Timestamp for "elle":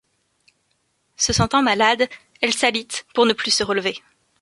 2.41-2.53